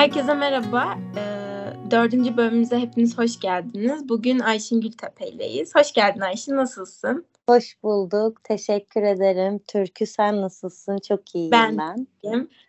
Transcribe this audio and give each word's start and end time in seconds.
Herkese 0.00 0.34
merhaba. 0.34 0.98
Ee, 1.16 1.90
dördüncü 1.90 2.36
bölümümüze 2.36 2.78
hepiniz 2.78 3.18
hoş 3.18 3.40
geldiniz. 3.40 4.08
Bugün 4.08 4.38
Ayşin 4.38 4.80
Gültepe'yleyiz. 4.80 5.74
Hoş 5.74 5.92
geldin 5.92 6.20
Ayşin, 6.20 6.56
nasılsın? 6.56 7.26
Hoş 7.48 7.82
bulduk. 7.82 8.44
Teşekkür 8.44 9.02
ederim. 9.02 9.58
Türkü 9.68 10.06
sen 10.06 10.40
nasılsın? 10.40 10.98
Çok 11.08 11.34
iyiyim 11.34 11.52
ben. 11.52 11.78
ben. 11.78 12.06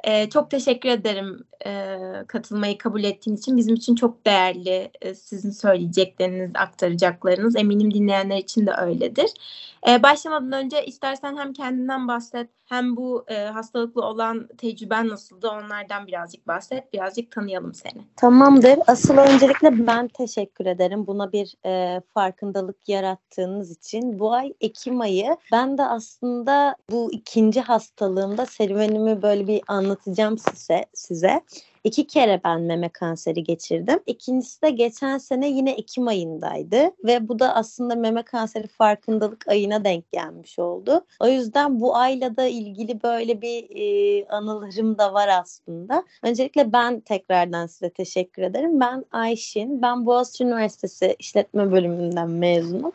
Ee, 0.03 0.29
çok 0.29 0.51
teşekkür 0.51 0.89
ederim 0.89 1.43
e, 1.65 1.97
katılmayı 2.27 2.77
kabul 2.77 3.03
ettiğin 3.03 3.37
için. 3.37 3.57
Bizim 3.57 3.75
için 3.75 3.95
çok 3.95 4.25
değerli 4.25 4.91
e, 5.01 5.15
sizin 5.15 5.51
söyleyecekleriniz, 5.51 6.51
aktaracaklarınız. 6.55 7.55
Eminim 7.55 7.93
dinleyenler 7.93 8.37
için 8.37 8.67
de 8.67 8.71
öyledir. 8.81 9.29
E, 9.87 10.03
başlamadan 10.03 10.51
önce 10.51 10.85
istersen 10.85 11.37
hem 11.37 11.53
kendinden 11.53 12.07
bahset 12.07 12.49
hem 12.71 12.97
bu 12.97 13.25
e, 13.27 13.45
hastalıklı 13.45 14.01
olan 14.01 14.47
tecrüben 14.57 15.07
nasıldı 15.07 15.49
onlardan 15.49 16.07
birazcık 16.07 16.47
bahset. 16.47 16.93
Birazcık 16.93 17.31
tanıyalım 17.31 17.73
seni. 17.73 18.01
Tamamdır. 18.15 18.79
Asıl 18.87 19.17
öncelikle 19.17 19.87
ben 19.87 20.07
teşekkür 20.07 20.65
ederim. 20.65 21.07
Buna 21.07 21.31
bir 21.31 21.55
e, 21.65 22.01
farkındalık 22.13 22.89
yarattığınız 22.89 23.71
için. 23.71 24.19
Bu 24.19 24.33
ay 24.33 24.53
Ekim 24.61 25.01
ayı 25.01 25.37
ben 25.51 25.77
de 25.77 25.83
aslında 25.83 26.75
bu 26.91 27.11
ikinci 27.11 27.61
hastalığımda 27.61 28.45
serüvenimi 28.45 29.21
böyle 29.21 29.40
bir 29.47 29.61
anlatacağım 29.67 30.37
size. 30.37 30.85
size. 30.93 31.41
İki 31.83 32.07
kere 32.07 32.41
ben 32.43 32.61
meme 32.61 32.89
kanseri 32.89 33.43
geçirdim. 33.43 33.99
İkincisi 34.07 34.61
de 34.61 34.69
geçen 34.69 35.17
sene 35.17 35.49
yine 35.49 35.71
Ekim 35.71 36.07
ayındaydı 36.07 36.91
ve 37.03 37.27
bu 37.27 37.39
da 37.39 37.55
aslında 37.55 37.95
meme 37.95 38.23
kanseri 38.23 38.67
farkındalık 38.67 39.47
ayına 39.47 39.83
denk 39.83 40.11
gelmiş 40.11 40.59
oldu. 40.59 41.05
O 41.19 41.27
yüzden 41.27 41.79
bu 41.79 41.95
ayla 41.95 42.37
da 42.37 42.45
ilgili 42.45 43.03
böyle 43.03 43.41
bir 43.41 43.67
e, 43.75 44.25
anılarım 44.27 44.97
da 44.97 45.13
var 45.13 45.27
aslında. 45.27 46.03
Öncelikle 46.23 46.73
ben 46.73 46.99
tekrardan 46.99 47.67
size 47.67 47.89
teşekkür 47.89 48.41
ederim. 48.41 48.79
Ben 48.79 49.05
Ayşin. 49.11 49.81
Ben 49.81 50.05
Boğaziçi 50.05 50.43
Üniversitesi 50.43 51.15
İşletme 51.19 51.71
Bölümünden 51.71 52.29
mezunum. 52.29 52.91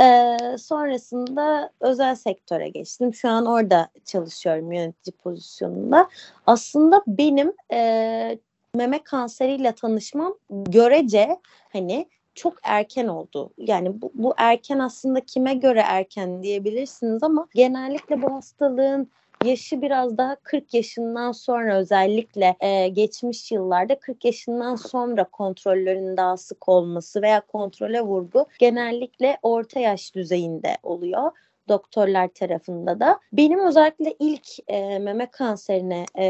Ee, 0.00 0.36
sonrasında 0.58 1.70
özel 1.80 2.14
sektöre 2.14 2.68
geçtim. 2.68 3.14
Şu 3.14 3.28
an 3.28 3.46
orada 3.46 3.88
çalışıyorum 4.04 4.72
yönetici 4.72 5.12
pozisyonunda. 5.12 6.08
Aslında 6.46 7.02
benim 7.06 7.52
e, 7.72 8.27
meme 8.74 9.02
kanseriyle 9.02 9.72
tanışmam 9.72 10.34
görece 10.50 11.40
hani 11.72 12.08
çok 12.34 12.54
erken 12.62 13.08
oldu. 13.08 13.50
Yani 13.58 14.02
bu, 14.02 14.12
bu 14.14 14.34
erken 14.36 14.78
aslında 14.78 15.20
kime 15.20 15.54
göre 15.54 15.82
erken 15.86 16.42
diyebilirsiniz 16.42 17.22
ama 17.22 17.48
genellikle 17.54 18.22
bu 18.22 18.32
hastalığın 18.32 19.10
yaşı 19.44 19.82
biraz 19.82 20.18
daha 20.18 20.36
40 20.42 20.74
yaşından 20.74 21.32
sonra 21.32 21.76
özellikle 21.76 22.56
e, 22.60 22.88
geçmiş 22.88 23.52
yıllarda 23.52 23.98
40 23.98 24.24
yaşından 24.24 24.76
sonra 24.76 25.24
kontrollerin 25.24 26.16
daha 26.16 26.36
sık 26.36 26.68
olması 26.68 27.22
veya 27.22 27.40
kontrole 27.40 28.00
vurgu 28.00 28.46
genellikle 28.58 29.38
orta 29.42 29.80
yaş 29.80 30.14
düzeyinde 30.14 30.76
oluyor 30.82 31.32
doktorlar 31.68 32.28
tarafında 32.28 33.00
da. 33.00 33.20
Benim 33.32 33.66
özellikle 33.66 34.14
ilk 34.18 34.48
e, 34.68 34.98
meme 34.98 35.30
kanserine 35.30 36.04
e, 36.14 36.24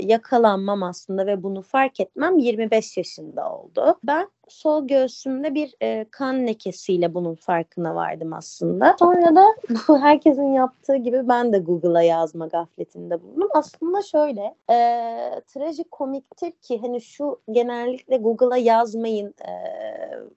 yakalanmam 0.00 0.82
aslında 0.82 1.26
ve 1.26 1.42
bunu 1.42 1.62
fark 1.62 2.00
etmem 2.00 2.38
25 2.38 2.96
yaşında 2.96 3.52
oldu. 3.52 3.98
Ben 4.04 4.28
sol 4.48 4.86
göğsümde 4.86 5.54
bir 5.54 5.74
e, 5.82 6.06
kan 6.10 6.46
lekesiyle 6.46 7.14
bunun 7.14 7.34
farkına 7.34 7.94
vardım 7.94 8.32
aslında. 8.32 8.96
Sonra 8.98 9.36
da 9.36 9.44
bu 9.88 9.98
herkesin 9.98 10.52
yaptığı 10.52 10.96
gibi 10.96 11.28
ben 11.28 11.52
de 11.52 11.58
Google'a 11.58 12.02
yazma 12.02 12.46
gafletinde 12.46 13.22
bulundum. 13.22 13.48
Aslında 13.54 14.02
şöyle 14.02 14.54
e, 14.70 14.76
trajikomiktir 15.46 16.50
ki 16.50 16.78
hani 16.82 17.00
şu 17.00 17.40
genellikle 17.50 18.16
Google'a 18.16 18.56
yazmayın 18.56 19.34
e, 19.48 19.52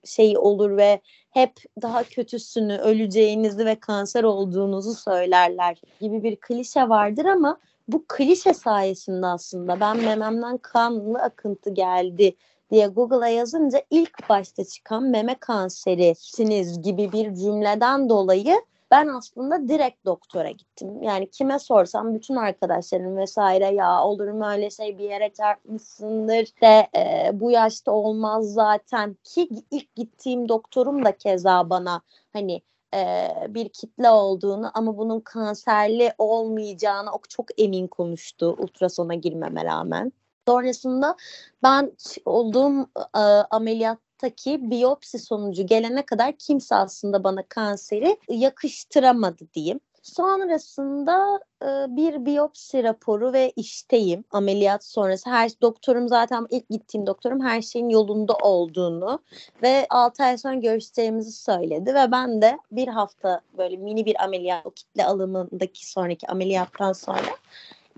şey 0.03 0.37
olur 0.37 0.77
ve 0.77 0.99
hep 1.29 1.51
daha 1.81 2.03
kötüsünü, 2.03 2.77
öleceğinizi 2.77 3.65
ve 3.65 3.75
kanser 3.75 4.23
olduğunuzu 4.23 4.93
söylerler 4.93 5.81
gibi 5.99 6.23
bir 6.23 6.35
klişe 6.35 6.89
vardır 6.89 7.25
ama 7.25 7.57
bu 7.87 8.05
klişe 8.07 8.53
sayesinde 8.53 9.25
aslında 9.25 9.79
ben 9.79 9.97
mememden 9.97 10.57
kanlı 10.57 11.19
akıntı 11.19 11.69
geldi 11.69 12.35
diye 12.75 12.87
Google'a 12.87 13.27
yazınca 13.27 13.81
ilk 13.89 14.29
başta 14.29 14.65
çıkan 14.65 15.03
meme 15.03 15.35
kanserisiniz 15.35 16.81
gibi 16.81 17.11
bir 17.11 17.35
cümleden 17.35 18.09
dolayı 18.09 18.55
ben 18.91 19.07
aslında 19.07 19.67
direkt 19.67 20.05
doktora 20.05 20.49
gittim. 20.51 21.03
Yani 21.03 21.29
kime 21.29 21.59
sorsam 21.59 22.13
bütün 22.13 22.35
arkadaşlarım 22.35 23.17
vesaire 23.17 23.65
ya 23.65 24.03
olur 24.03 24.27
mu 24.27 24.47
öyle 24.49 24.69
şey 24.69 24.97
bir 24.97 25.03
yere 25.09 25.33
çarpmışsındır 25.33 26.47
de 26.61 26.87
e, 26.97 27.29
bu 27.39 27.51
yaşta 27.51 27.91
olmaz 27.91 28.53
zaten 28.53 29.17
ki 29.23 29.49
ilk 29.71 29.95
gittiğim 29.95 30.49
doktorum 30.49 31.05
da 31.05 31.17
keza 31.17 31.69
bana 31.69 32.01
hani 32.33 32.61
e, 32.95 33.29
bir 33.49 33.69
kitle 33.69 34.09
olduğunu 34.09 34.71
ama 34.73 34.97
bunun 34.97 35.19
kanserli 35.19 36.13
olmayacağını 36.17 37.09
çok 37.29 37.61
emin 37.61 37.87
konuştu 37.87 38.55
ultrasona 38.59 39.13
girmeme 39.13 39.65
rağmen. 39.65 40.11
Sonrasında 40.47 41.15
ben 41.63 41.91
olduğum 42.25 42.89
e, 43.15 43.19
ameliyattaki 43.51 44.71
biyopsi 44.71 45.19
sonucu 45.19 45.65
gelene 45.65 46.05
kadar 46.05 46.33
kimse 46.37 46.75
aslında 46.75 47.23
bana 47.23 47.43
kanseri 47.49 48.17
yakıştıramadı 48.29 49.53
diyeyim. 49.53 49.79
Sonrasında 50.01 51.39
e, 51.61 51.65
bir 51.95 52.25
biyopsi 52.25 52.83
raporu 52.83 53.33
ve 53.33 53.53
işteyim 53.55 54.23
ameliyat 54.31 54.85
sonrası. 54.85 55.29
Her 55.29 55.51
doktorum 55.61 56.07
zaten 56.07 56.47
ilk 56.49 56.69
gittiğim 56.69 57.07
doktorum 57.07 57.41
her 57.41 57.61
şeyin 57.61 57.89
yolunda 57.89 58.33
olduğunu 58.33 59.19
ve 59.63 59.87
6 59.89 60.23
ay 60.23 60.37
sonra 60.37 60.55
görüşeceğimizi 60.55 61.31
söyledi 61.31 61.93
ve 61.93 62.11
ben 62.11 62.41
de 62.41 62.57
bir 62.71 62.87
hafta 62.87 63.41
böyle 63.57 63.77
mini 63.77 64.05
bir 64.05 64.23
ameliyat 64.23 64.65
o 64.65 64.71
kitle 64.71 65.05
alımındaki 65.05 65.89
sonraki 65.89 66.27
ameliyattan 66.27 66.93
sonra 66.93 67.25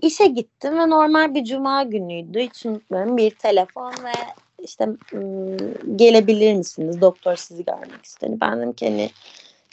işe 0.02 0.26
gittim 0.26 0.78
ve 0.78 0.90
normal 0.90 1.34
bir 1.34 1.44
cuma 1.44 1.82
günüydü. 1.82 2.40
Hiç 2.40 2.66
unutmuyorum 2.66 3.16
bir 3.16 3.30
telefon 3.30 3.92
ve 3.92 4.12
işte 4.62 4.88
gelebilir 5.96 6.54
misiniz? 6.54 7.00
Doktor 7.00 7.36
sizi 7.36 7.64
görmek 7.64 8.04
istedi. 8.04 8.36
Ben 8.40 8.58
dedim 8.58 8.72
ki 8.72 8.88
hani 8.88 9.10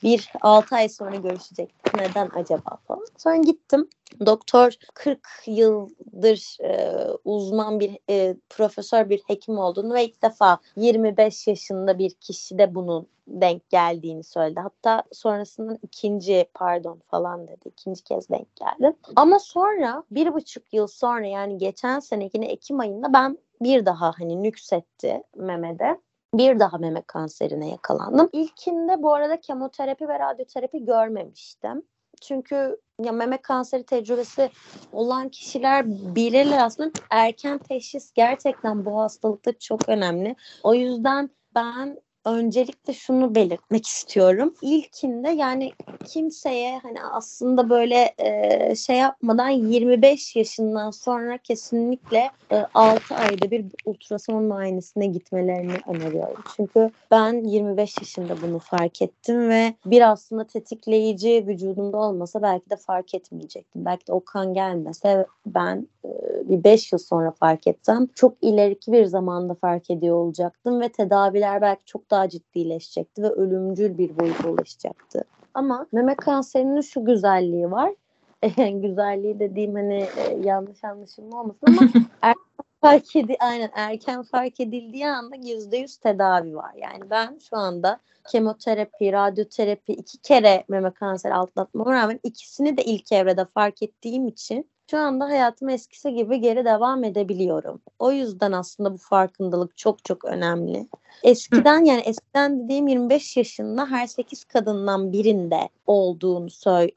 bir 0.03 0.31
6 0.41 0.75
ay 0.75 0.89
sonra 0.89 1.15
görüşecektik. 1.15 1.93
Neden 1.95 2.29
acaba 2.35 2.77
falan. 2.87 3.05
Sonra 3.17 3.37
gittim. 3.37 3.89
Doktor 4.25 4.73
40 4.93 5.19
yıldır 5.47 6.57
e, 6.63 7.07
uzman 7.25 7.79
bir 7.79 7.97
e, 8.09 8.35
profesör 8.49 9.09
bir 9.09 9.21
hekim 9.27 9.57
olduğunu 9.57 9.93
ve 9.93 10.05
ilk 10.05 10.23
defa 10.23 10.57
25 10.75 11.47
yaşında 11.47 11.99
bir 11.99 12.09
kişi 12.09 12.57
de 12.57 12.75
bunun 12.75 13.07
denk 13.27 13.69
geldiğini 13.69 14.23
söyledi. 14.23 14.59
Hatta 14.59 15.03
sonrasında 15.11 15.77
ikinci 15.81 16.45
pardon 16.53 17.01
falan 17.07 17.47
dedi. 17.47 17.67
İkinci 17.67 18.03
kez 18.03 18.29
denk 18.29 18.47
geldi. 18.55 18.95
Ama 19.15 19.39
sonra 19.39 20.03
bir 20.11 20.33
buçuk 20.33 20.73
yıl 20.73 20.87
sonra 20.87 21.27
yani 21.27 21.57
geçen 21.57 21.99
sene 21.99 22.25
Ekim 22.25 22.79
ayında 22.79 23.13
ben 23.13 23.37
bir 23.61 23.85
daha 23.85 24.11
hani 24.19 24.43
nüksetti 24.43 25.23
memede 25.35 25.99
bir 26.33 26.59
daha 26.59 26.77
meme 26.77 27.01
kanserine 27.07 27.69
yakalandım. 27.69 28.29
İlkinde 28.33 29.03
bu 29.03 29.13
arada 29.13 29.41
kemoterapi 29.41 30.07
ve 30.07 30.19
radyoterapi 30.19 30.85
görmemiştim. 30.85 31.83
Çünkü 32.21 32.77
ya 33.03 33.11
meme 33.11 33.37
kanseri 33.37 33.83
tecrübesi 33.83 34.49
olan 34.91 35.29
kişiler 35.29 35.85
bilirler 35.87 36.65
aslında 36.65 36.91
erken 37.09 37.57
teşhis 37.57 38.11
gerçekten 38.13 38.85
bu 38.85 38.99
hastalıkta 38.99 39.59
çok 39.59 39.89
önemli. 39.89 40.35
O 40.63 40.73
yüzden 40.73 41.29
ben 41.55 41.99
öncelikle 42.25 42.93
şunu 42.93 43.35
belirtmek 43.35 43.87
istiyorum. 43.87 44.53
İlkinde 44.61 45.29
yani 45.29 45.71
kimseye 46.05 46.79
hani 46.79 47.03
aslında 47.03 47.69
böyle 47.69 48.13
e, 48.17 48.75
şey 48.75 48.95
yapmadan 48.95 49.49
25 49.49 50.35
yaşından 50.35 50.91
sonra 50.91 51.37
kesinlikle 51.37 52.29
e, 52.51 52.65
6 52.73 53.15
ayda 53.15 53.51
bir 53.51 53.65
ultrason 53.85 54.43
muayenesine 54.43 55.07
gitmelerini 55.07 55.75
öneriyorum. 55.87 56.43
Çünkü 56.55 56.91
ben 57.11 57.43
25 57.43 57.97
yaşında 57.97 58.41
bunu 58.41 58.59
fark 58.59 59.01
ettim 59.01 59.49
ve 59.49 59.73
bir 59.85 60.11
aslında 60.11 60.43
tetikleyici 60.43 61.43
vücudumda 61.47 61.97
olmasa 61.97 62.41
belki 62.41 62.69
de 62.69 62.75
fark 62.75 63.15
etmeyecektim. 63.15 63.85
Belki 63.85 64.07
de 64.07 64.13
o 64.13 64.25
kan 64.25 64.53
gelmese 64.53 65.25
ben 65.45 65.87
e, 66.05 66.09
bir 66.49 66.63
5 66.63 66.91
yıl 66.91 66.99
sonra 66.99 67.31
fark 67.31 67.67
etsem 67.67 68.07
çok 68.15 68.33
ileriki 68.41 68.91
bir 68.91 69.05
zamanda 69.05 69.53
fark 69.53 69.89
ediyor 69.89 70.15
olacaktım 70.15 70.81
ve 70.81 70.89
tedaviler 70.89 71.61
belki 71.61 71.85
çok 71.85 72.11
daha 72.11 72.14
ciddileşecekti 72.29 73.23
ve 73.23 73.29
ölümcül 73.29 73.97
bir 73.97 74.19
boyuta 74.19 74.49
ulaşacaktı. 74.49 75.23
Ama 75.53 75.87
meme 75.91 76.15
kanserinin 76.15 76.81
şu 76.81 77.05
güzelliği 77.05 77.71
var. 77.71 77.93
güzelliği 78.81 79.39
dediğim 79.39 79.75
hani 79.75 80.07
e, 80.17 80.37
yanlış 80.43 80.83
anlaşılma 80.83 81.41
olmasın 81.41 81.59
ama 81.67 81.81
erken 82.21 82.65
fark 82.81 83.15
edi 83.15 83.35
aynen 83.39 83.69
erken 83.73 84.23
fark 84.23 84.59
edildiği 84.59 85.07
anda 85.07 85.35
yüzde 85.35 85.77
yüz 85.77 85.97
tedavi 85.97 86.55
var. 86.55 86.71
Yani 86.75 87.09
ben 87.09 87.39
şu 87.49 87.57
anda 87.57 87.99
kemoterapi, 88.31 89.11
radyoterapi 89.11 89.93
iki 89.93 90.17
kere 90.17 90.63
meme 90.67 90.91
kanseri 90.91 91.33
atlatmama 91.33 91.93
rağmen 91.93 92.19
ikisini 92.23 92.77
de 92.77 92.83
ilk 92.83 93.11
evrede 93.11 93.45
fark 93.45 93.83
ettiğim 93.83 94.27
için 94.27 94.69
şu 94.91 94.97
anda 94.97 95.25
hayatım 95.25 95.69
eskisi 95.69 96.13
gibi 96.13 96.39
geri 96.39 96.65
devam 96.65 97.03
edebiliyorum. 97.03 97.81
O 97.99 98.11
yüzden 98.11 98.51
aslında 98.51 98.93
bu 98.93 98.97
farkındalık 98.97 99.77
çok 99.77 100.05
çok 100.05 100.25
önemli. 100.25 100.87
Eskiden 101.23 101.81
Hı. 101.81 101.87
yani 101.87 102.01
eskiden 102.01 102.63
dediğim 102.63 102.87
25 102.87 103.37
yaşında 103.37 103.85
her 103.85 104.07
8 104.07 104.43
kadından 104.43 105.13
birinde 105.13 105.69
olduğunu 105.87 106.47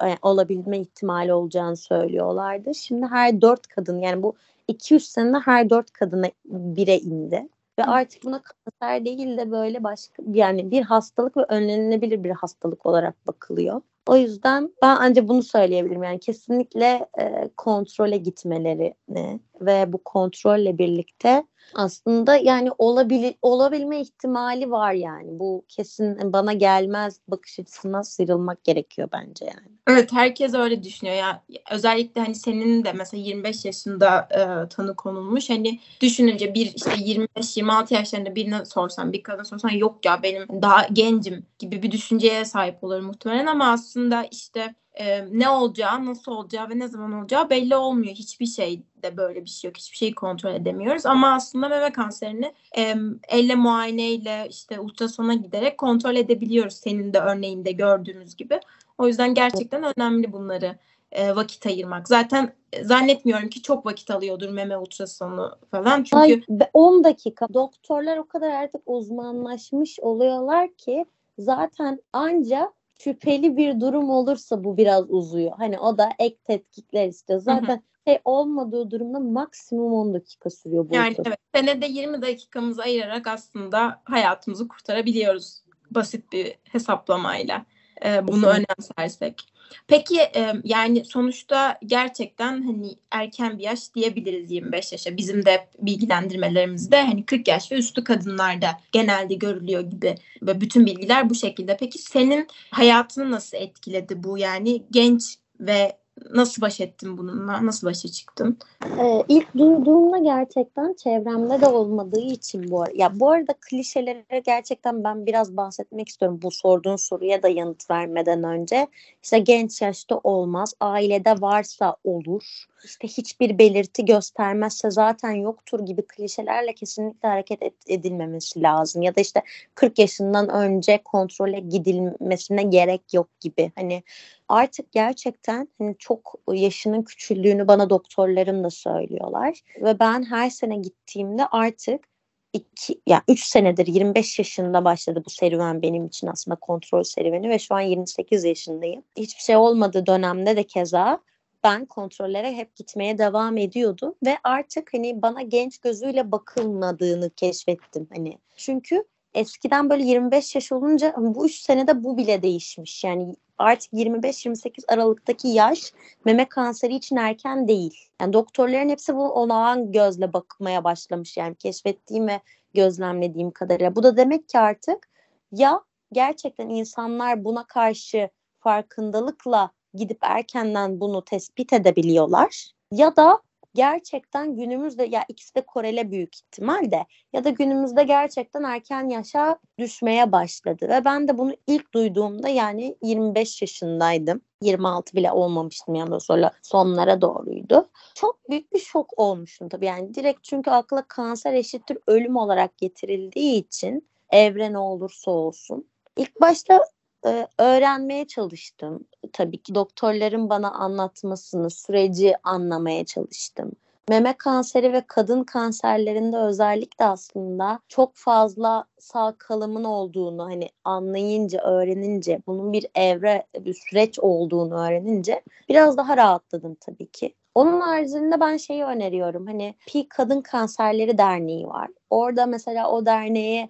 yani 0.02 0.16
olabilme 0.22 0.78
ihtimali 0.78 1.32
olacağını 1.32 1.76
söylüyorlardı. 1.76 2.74
Şimdi 2.74 3.06
her 3.06 3.40
4 3.40 3.66
kadın 3.66 3.98
yani 3.98 4.22
bu 4.22 4.34
200 4.68 5.08
senede 5.08 5.38
her 5.38 5.70
4 5.70 5.92
kadına 5.92 6.26
bire 6.44 6.98
indi. 6.98 7.48
Ve 7.78 7.84
artık 7.84 8.24
buna 8.24 8.42
kanser 8.42 9.04
değil 9.04 9.38
de 9.38 9.50
böyle 9.50 9.84
başka 9.84 10.22
yani 10.32 10.70
bir 10.70 10.82
hastalık 10.82 11.36
ve 11.36 11.44
önlenebilir 11.48 12.24
bir 12.24 12.30
hastalık 12.30 12.86
olarak 12.86 13.26
bakılıyor. 13.26 13.80
O 14.08 14.16
yüzden 14.16 14.74
ben 14.82 14.96
ancak 15.00 15.28
bunu 15.28 15.42
söyleyebilirim. 15.42 16.02
Yani 16.02 16.20
kesinlikle 16.20 17.06
e, 17.20 17.50
kontrole 17.56 18.16
gitmelerini 18.16 19.40
ve 19.60 19.92
bu 19.92 20.04
kontrolle 20.04 20.78
birlikte 20.78 21.44
aslında 21.74 22.36
yani 22.36 22.70
olabil 22.78 23.32
olabilme 23.42 24.00
ihtimali 24.00 24.70
var 24.70 24.92
yani. 24.92 25.38
Bu 25.38 25.64
kesin 25.68 26.32
bana 26.32 26.52
gelmez 26.52 27.20
bakış 27.28 27.58
açısına 27.58 28.04
sıyrılmak 28.04 28.64
gerekiyor 28.64 29.08
bence 29.12 29.44
yani. 29.44 29.78
Evet 29.88 30.12
herkes 30.12 30.54
öyle 30.54 30.82
düşünüyor 30.82 31.16
ya. 31.16 31.42
Özellikle 31.70 32.20
hani 32.20 32.34
senin 32.34 32.84
de 32.84 32.92
mesela 32.92 33.22
25 33.22 33.64
yaşında 33.64 34.28
e, 34.30 34.68
tanı 34.68 34.96
konulmuş. 34.96 35.50
Hani 35.50 35.80
düşününce 36.00 36.54
bir 36.54 36.74
işte 36.74 36.90
25-26 36.90 37.94
yaşlarında 37.94 38.34
birine 38.34 38.64
sorsan 38.64 39.12
bir 39.12 39.22
kadın 39.22 39.42
sorsan 39.42 39.70
yok 39.70 40.04
ya 40.04 40.22
benim 40.22 40.62
daha 40.62 40.86
gencim 40.92 41.46
gibi 41.58 41.82
bir 41.82 41.90
düşünceye 41.90 42.44
sahip 42.44 42.84
olur 42.84 43.00
muhtemelen 43.00 43.46
ama 43.46 43.72
aslında 43.72 44.24
işte 44.30 44.74
e, 44.98 45.24
ne 45.30 45.48
olacağı, 45.48 46.06
nasıl 46.06 46.32
olacağı 46.32 46.68
ve 46.68 46.78
ne 46.78 46.88
zaman 46.88 47.12
olacağı 47.12 47.50
belli 47.50 47.76
olmuyor. 47.76 48.14
Hiçbir 48.14 48.46
şeyde 48.46 49.16
böyle 49.16 49.44
bir 49.44 49.50
şey 49.50 49.68
yok. 49.68 49.76
Hiçbir 49.76 49.96
şeyi 49.96 50.14
kontrol 50.14 50.54
edemiyoruz. 50.54 51.06
Ama 51.06 51.34
aslında 51.34 51.68
meme 51.68 51.92
kanserini 51.92 52.52
e, 52.76 52.94
elle 53.28 53.54
muayeneyle 53.54 54.46
işte 54.50 54.80
ultrasona 54.80 55.34
giderek 55.34 55.78
kontrol 55.78 56.16
edebiliyoruz. 56.16 56.74
Senin 56.74 57.12
de 57.12 57.18
örneğinde 57.18 57.72
gördüğümüz 57.72 58.36
gibi. 58.36 58.60
O 58.98 59.06
yüzden 59.06 59.34
gerçekten 59.34 59.84
önemli 59.96 60.32
bunları 60.32 60.78
e, 61.12 61.36
vakit 61.36 61.66
ayırmak. 61.66 62.08
Zaten 62.08 62.52
zannetmiyorum 62.82 63.48
ki 63.48 63.62
çok 63.62 63.86
vakit 63.86 64.10
alıyordur 64.10 64.48
meme 64.48 64.76
ultrasonu 64.76 65.56
falan. 65.70 66.02
Çünkü 66.02 66.16
Ay, 66.16 66.42
10 66.72 67.04
dakika. 67.04 67.46
Doktorlar 67.54 68.16
o 68.16 68.28
kadar 68.28 68.50
artık 68.50 68.82
uzmanlaşmış 68.86 70.00
oluyorlar 70.00 70.74
ki 70.74 71.06
zaten 71.38 72.02
anca 72.12 72.72
şüpheli 72.98 73.56
bir 73.56 73.80
durum 73.80 74.10
olursa 74.10 74.64
bu 74.64 74.76
biraz 74.76 75.10
uzuyor. 75.10 75.52
Hani 75.58 75.78
o 75.78 75.98
da 75.98 76.08
ek 76.18 76.36
tetkikler 76.44 77.08
istiyor. 77.08 77.40
Zaten 77.40 77.68
hı 77.68 77.72
hı. 77.72 77.80
şey 78.08 78.18
olmadığı 78.24 78.90
durumda 78.90 79.20
maksimum 79.20 79.92
10 79.92 80.14
dakika 80.14 80.50
sürüyor 80.50 80.88
bu. 80.90 80.94
Yani 80.94 81.10
ultrason. 81.10 81.30
evet 81.30 81.38
senede 81.54 81.86
20 81.86 82.22
dakikamızı 82.22 82.82
ayırarak 82.82 83.26
aslında 83.26 84.00
hayatımızı 84.04 84.68
kurtarabiliyoruz 84.68 85.62
basit 85.90 86.32
bir 86.32 86.54
hesaplamayla. 86.64 87.66
Ee, 88.04 88.28
bunu 88.28 88.46
önemsersek. 88.46 89.44
Peki 89.86 90.20
e, 90.20 90.52
yani 90.64 91.04
sonuçta 91.04 91.78
gerçekten 91.86 92.62
hani 92.62 92.96
erken 93.10 93.58
bir 93.58 93.64
yaş 93.64 93.94
diyebiliriz 93.94 94.50
25 94.50 94.92
yaşa. 94.92 95.16
Bizim 95.16 95.46
de 95.46 95.68
bilgilendirmelerimizde 95.78 97.02
hani 97.02 97.26
40 97.26 97.48
yaş 97.48 97.72
ve 97.72 97.76
üstü 97.76 98.04
kadınlarda 98.04 98.70
genelde 98.92 99.34
görülüyor 99.34 99.80
gibi 99.80 100.14
ve 100.42 100.60
bütün 100.60 100.86
bilgiler 100.86 101.30
bu 101.30 101.34
şekilde. 101.34 101.76
Peki 101.76 101.98
senin 101.98 102.46
hayatını 102.70 103.30
nasıl 103.30 103.58
etkiledi 103.58 104.22
bu 104.22 104.38
yani 104.38 104.82
genç 104.90 105.22
ve 105.60 105.98
Nasıl 106.34 106.62
baş 106.62 106.80
ettin 106.80 107.18
bununla? 107.18 107.66
Nasıl 107.66 107.86
başa 107.86 108.08
çıktın? 108.08 108.58
Ee, 108.98 109.22
ilk 109.28 109.54
duyduğumda 109.54 110.18
gerçekten 110.18 110.94
çevremde 110.94 111.60
de 111.60 111.66
olmadığı 111.66 112.20
için 112.20 112.70
bu 112.70 112.84
ya 112.94 113.20
bu 113.20 113.30
arada 113.30 113.54
klişelere 113.60 114.40
gerçekten 114.44 115.04
ben 115.04 115.26
biraz 115.26 115.56
bahsetmek 115.56 116.08
istiyorum 116.08 116.40
bu 116.42 116.50
sorduğun 116.50 116.96
soruya 116.96 117.42
da 117.42 117.48
yanıt 117.48 117.90
vermeden 117.90 118.42
önce. 118.42 118.86
İşte 119.22 119.38
genç 119.38 119.82
yaşta 119.82 120.20
olmaz, 120.24 120.74
ailede 120.80 121.40
varsa 121.40 121.96
olur. 122.04 122.64
İşte 122.84 123.08
hiçbir 123.08 123.58
belirti 123.58 124.04
göstermezse 124.04 124.90
zaten 124.90 125.30
yoktur 125.30 125.86
gibi 125.86 126.02
klişelerle 126.02 126.72
kesinlikle 126.72 127.28
hareket 127.28 127.60
edilmemesi 127.86 128.62
lazım. 128.62 129.02
Ya 129.02 129.16
da 129.16 129.20
işte 129.20 129.42
40 129.74 129.98
yaşından 129.98 130.48
önce 130.48 131.00
kontrole 131.04 131.60
gidilmesine 131.60 132.62
gerek 132.62 133.14
yok 133.14 133.40
gibi. 133.40 133.72
Hani 133.74 134.02
artık 134.48 134.92
gerçekten 134.92 135.68
hani 135.78 135.96
çok 135.98 136.34
yaşının 136.52 137.02
küçüldüğünü 137.02 137.68
bana 137.68 137.90
doktorlarım 137.90 138.64
da 138.64 138.70
söylüyorlar. 138.70 139.60
Ve 139.82 140.00
ben 140.00 140.22
her 140.22 140.50
sene 140.50 140.76
gittiğimde 140.76 141.46
artık 141.46 142.04
iki, 142.52 142.92
ya 142.92 142.98
yani 143.06 143.22
3 143.28 143.44
senedir 143.44 143.86
25 143.86 144.38
yaşında 144.38 144.84
başladı 144.84 145.22
bu 145.26 145.30
serüven 145.30 145.82
benim 145.82 146.06
için 146.06 146.26
aslında 146.26 146.56
kontrol 146.56 147.02
serüveni 147.02 147.48
ve 147.48 147.58
şu 147.58 147.74
an 147.74 147.80
28 147.80 148.44
yaşındayım. 148.44 149.02
Hiçbir 149.16 149.42
şey 149.42 149.56
olmadığı 149.56 150.06
dönemde 150.06 150.56
de 150.56 150.62
keza 150.62 151.20
ben 151.64 151.86
kontrollere 151.86 152.56
hep 152.56 152.76
gitmeye 152.76 153.18
devam 153.18 153.56
ediyordum 153.56 154.14
ve 154.26 154.38
artık 154.44 154.94
hani 154.94 155.22
bana 155.22 155.42
genç 155.42 155.78
gözüyle 155.78 156.32
bakılmadığını 156.32 157.30
keşfettim 157.30 158.08
hani. 158.14 158.38
Çünkü 158.56 159.04
eskiden 159.34 159.90
böyle 159.90 160.04
25 160.04 160.54
yaş 160.54 160.72
olunca 160.72 161.14
bu 161.16 161.46
3 161.46 161.54
senede 161.54 162.04
bu 162.04 162.16
bile 162.16 162.42
değişmiş. 162.42 163.04
Yani 163.04 163.36
artık 163.58 163.92
25-28 163.92 164.84
aralıktaki 164.88 165.48
yaş 165.48 165.92
meme 166.24 166.48
kanseri 166.48 166.94
için 166.94 167.16
erken 167.16 167.68
değil. 167.68 168.08
Yani 168.20 168.32
doktorların 168.32 168.88
hepsi 168.88 169.16
bu 169.16 169.32
olağan 169.32 169.92
gözle 169.92 170.32
bakmaya 170.32 170.84
başlamış 170.84 171.36
yani 171.36 171.54
keşfettiğim 171.54 172.26
ve 172.28 172.40
gözlemlediğim 172.74 173.50
kadarıyla. 173.50 173.96
Bu 173.96 174.02
da 174.02 174.16
demek 174.16 174.48
ki 174.48 174.58
artık 174.58 175.08
ya 175.52 175.80
gerçekten 176.12 176.68
insanlar 176.68 177.44
buna 177.44 177.66
karşı 177.66 178.28
farkındalıkla 178.60 179.70
gidip 179.94 180.18
erkenden 180.20 181.00
bunu 181.00 181.24
tespit 181.24 181.72
edebiliyorlar 181.72 182.72
ya 182.92 183.16
da 183.16 183.40
gerçekten 183.78 184.56
günümüzde 184.56 185.04
ya 185.04 185.24
ikisi 185.28 185.54
de 185.54 185.60
korele 185.60 186.10
büyük 186.10 186.36
ihtimal 186.36 186.90
de 186.90 187.06
ya 187.32 187.44
da 187.44 187.50
günümüzde 187.50 188.02
gerçekten 188.02 188.62
erken 188.62 189.08
yaşa 189.08 189.58
düşmeye 189.78 190.32
başladı 190.32 190.88
ve 190.88 191.04
ben 191.04 191.28
de 191.28 191.38
bunu 191.38 191.54
ilk 191.66 191.94
duyduğumda 191.94 192.48
yani 192.48 192.96
25 193.02 193.62
yaşındaydım. 193.62 194.40
26 194.62 195.16
bile 195.16 195.32
olmamıştım 195.32 195.94
yani 195.94 196.20
sonra 196.20 196.50
sonlara 196.62 197.20
doğruydu. 197.20 197.88
Çok 198.14 198.50
büyük 198.50 198.72
bir 198.72 198.78
şok 198.80 199.18
olmuştum 199.18 199.68
tabii 199.68 199.86
yani 199.86 200.14
direkt 200.14 200.44
çünkü 200.44 200.70
akla 200.70 201.02
kanser 201.08 201.52
eşittir 201.52 201.98
ölüm 202.06 202.36
olarak 202.36 202.78
getirildiği 202.78 203.66
için 203.66 204.08
evre 204.30 204.72
ne 204.72 204.78
olursa 204.78 205.30
olsun. 205.30 205.88
İlk 206.16 206.40
başta 206.40 206.80
e, 207.26 207.46
öğrenmeye 207.58 208.26
çalıştım. 208.26 209.04
Tabii 209.32 209.62
ki 209.62 209.74
doktorların 209.74 210.50
bana 210.50 210.70
anlatmasını, 210.70 211.70
süreci 211.70 212.34
anlamaya 212.42 213.04
çalıştım. 213.04 213.72
Meme 214.08 214.32
kanseri 214.32 214.92
ve 214.92 215.02
kadın 215.06 215.44
kanserlerinde 215.44 216.36
özellikle 216.36 217.04
aslında 217.04 217.80
çok 217.88 218.16
fazla 218.16 218.84
sağ 218.98 219.34
kalımın 219.38 219.84
olduğunu 219.84 220.44
hani 220.44 220.68
anlayınca, 220.84 221.60
öğrenince, 221.60 222.42
bunun 222.46 222.72
bir 222.72 222.86
evre, 222.94 223.46
bir 223.60 223.74
süreç 223.74 224.18
olduğunu 224.18 224.86
öğrenince 224.86 225.42
biraz 225.68 225.96
daha 225.96 226.16
rahatladım 226.16 226.74
tabii 226.80 227.06
ki. 227.06 227.34
Onun 227.54 227.80
haricinde 227.80 228.40
ben 228.40 228.56
şeyi 228.56 228.84
öneriyorum. 228.84 229.46
Hani 229.46 229.74
Pi 229.86 230.08
Kadın 230.08 230.40
Kanserleri 230.40 231.18
Derneği 231.18 231.66
var. 231.66 231.88
Orada 232.10 232.46
mesela 232.46 232.90
o 232.90 233.06
derneğe 233.06 233.68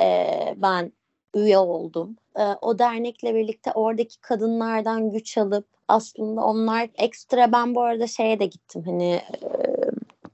e, 0.00 0.26
ben 0.56 0.92
üye 1.34 1.58
oldum. 1.58 2.16
E, 2.38 2.42
o 2.62 2.78
dernekle 2.78 3.34
birlikte 3.34 3.72
oradaki 3.72 4.20
kadınlardan 4.20 5.10
güç 5.10 5.38
alıp 5.38 5.66
aslında 5.88 6.44
onlar 6.44 6.88
ekstra 6.98 7.52
ben 7.52 7.74
bu 7.74 7.82
arada 7.82 8.06
şeye 8.06 8.40
de 8.40 8.46
gittim 8.46 8.82
hani 8.86 9.12
e, 9.14 9.48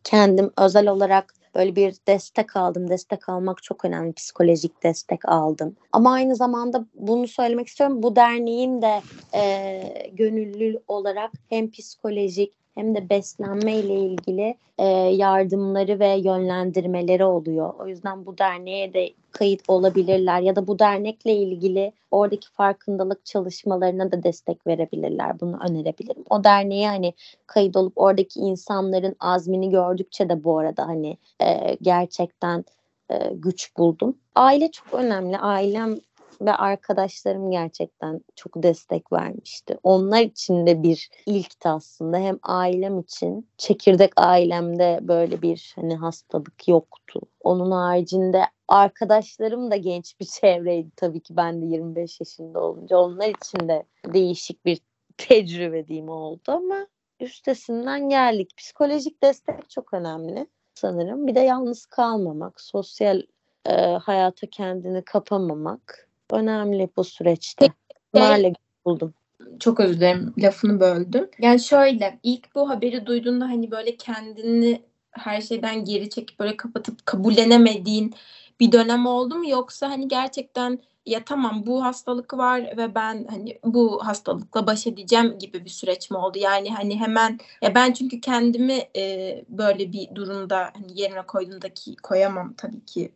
kendim 0.04 0.50
özel 0.58 0.88
olarak 0.88 1.34
böyle 1.54 1.76
bir 1.76 1.96
destek 2.08 2.56
aldım. 2.56 2.90
Destek 2.90 3.28
almak 3.28 3.62
çok 3.62 3.84
önemli. 3.84 4.12
Psikolojik 4.12 4.82
destek 4.82 5.28
aldım. 5.28 5.76
Ama 5.92 6.12
aynı 6.12 6.36
zamanda 6.36 6.86
bunu 6.94 7.28
söylemek 7.28 7.68
istiyorum. 7.68 8.02
Bu 8.02 8.16
derneğin 8.16 8.82
de 8.82 9.00
e, 9.34 9.82
gönüllü 10.12 10.80
olarak 10.88 11.30
hem 11.48 11.70
psikolojik 11.70 12.52
hem 12.76 12.95
de 12.95 13.11
beslenme 13.11 13.76
ile 13.76 13.95
ilgili 13.95 14.54
e, 14.78 14.87
yardımları 14.97 16.00
ve 16.00 16.09
yönlendirmeleri 16.09 17.25
oluyor. 17.25 17.75
O 17.78 17.87
yüzden 17.87 18.26
bu 18.26 18.38
derneğe 18.38 18.95
de 18.95 19.11
kayıt 19.30 19.61
olabilirler 19.68 20.40
ya 20.40 20.56
da 20.56 20.66
bu 20.66 20.78
dernekle 20.78 21.35
ilgili 21.35 21.92
oradaki 22.11 22.50
farkındalık 22.50 23.26
çalışmalarına 23.26 24.12
da 24.12 24.23
destek 24.23 24.66
verebilirler. 24.66 25.40
Bunu 25.40 25.59
önerebilirim. 25.68 26.25
O 26.30 26.45
derneğe 26.45 26.88
hani 26.88 27.14
kayıt 27.47 27.76
olup 27.76 27.92
oradaki 27.97 28.40
insanların 28.40 29.16
azmini 29.21 29.71
gördükçe 29.71 30.28
de 30.28 30.45
bu 30.45 30.59
arada 30.59 30.87
hani 30.87 31.16
e, 31.42 31.76
gerçekten 31.83 32.64
e, 33.11 33.30
güç 33.35 33.76
buldum. 33.76 34.16
Aile 34.35 34.71
çok 34.71 34.95
önemli. 34.95 35.38
Ailem 35.38 35.99
ve 36.40 36.52
arkadaşlarım 36.52 37.50
gerçekten 37.50 38.20
çok 38.36 38.62
destek 38.62 39.12
vermişti. 39.12 39.78
Onlar 39.82 40.20
için 40.20 40.66
de 40.66 40.82
bir 40.82 41.10
ilkti 41.26 41.68
aslında. 41.68 42.18
Hem 42.18 42.38
ailem 42.42 42.98
için 42.98 43.48
çekirdek 43.58 44.12
ailemde 44.16 44.98
böyle 45.02 45.42
bir 45.42 45.72
hani 45.76 45.96
hastalık 45.96 46.68
yoktu. 46.68 47.20
Onun 47.40 47.70
haricinde 47.70 48.42
arkadaşlarım 48.68 49.70
da 49.70 49.76
genç 49.76 50.20
bir 50.20 50.26
çevreydi 50.40 50.90
tabii 50.96 51.20
ki 51.20 51.36
ben 51.36 51.62
de 51.62 51.66
25 51.66 52.20
yaşında 52.20 52.60
olunca. 52.60 52.96
Onlar 52.96 53.28
için 53.28 53.68
de 53.68 53.82
değişik 54.06 54.64
bir 54.64 54.80
tecrübe 55.18 55.88
diyeyim 55.88 56.08
oldu 56.08 56.42
ama 56.46 56.86
üstesinden 57.20 58.08
geldik. 58.08 58.56
Psikolojik 58.56 59.22
destek 59.22 59.70
çok 59.70 59.94
önemli 59.94 60.46
sanırım. 60.74 61.26
Bir 61.26 61.34
de 61.34 61.40
yalnız 61.40 61.86
kalmamak, 61.86 62.60
sosyal 62.60 63.22
e, 63.66 63.72
hayata 63.82 64.46
kendini 64.46 65.04
kapamamak 65.04 66.05
önemli 66.33 66.88
bu 66.97 67.04
süreçte. 67.04 67.73
Bunlarla 68.14 68.52
buldum. 68.85 69.14
Çok 69.61 69.80
özür 69.80 69.97
dilerim 69.97 70.35
lafını 70.38 70.80
böldüm. 70.80 71.30
Yani 71.38 71.61
şöyle 71.61 72.18
ilk 72.23 72.54
bu 72.54 72.71
haberi 72.71 73.06
duyduğunda 73.06 73.45
hani 73.45 73.71
böyle 73.71 73.97
kendini 73.97 74.83
her 75.11 75.40
şeyden 75.40 75.85
geri 75.85 76.11
çekip 76.11 76.38
böyle 76.38 76.56
kapatıp 76.56 77.06
kabullenemediğin 77.06 78.14
bir 78.61 78.73
dönem 78.73 79.06
oldu 79.06 79.35
mu 79.35 79.50
yoksa 79.50 79.90
hani 79.90 80.09
gerçekten 80.09 80.78
ya 81.06 81.25
tamam 81.25 81.66
bu 81.66 81.85
hastalık 81.85 82.35
var 82.35 82.76
ve 82.76 82.95
ben 82.95 83.26
hani 83.30 83.59
bu 83.64 84.06
hastalıkla 84.06 84.66
baş 84.66 84.87
edeceğim 84.87 85.38
gibi 85.38 85.64
bir 85.64 85.71
süreç 85.71 86.11
mi 86.11 86.16
oldu? 86.16 86.38
Yani 86.38 86.75
hani 86.75 87.00
hemen 87.00 87.38
ya 87.62 87.75
ben 87.75 87.92
çünkü 87.92 88.21
kendimi 88.21 88.83
e, 88.97 89.45
böyle 89.49 89.92
bir 89.92 90.14
durumda 90.14 90.59
hani 90.75 91.00
yerine 91.00 91.23
koyduğumdaki 91.23 91.97
koyamam 91.97 92.54
tabii 92.54 92.85
ki 92.85 93.12